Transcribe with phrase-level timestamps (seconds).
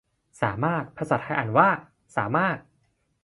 [0.41, 1.69] สามารถ ภาษาไทยอ่านว่า
[2.15, 2.57] สา มาด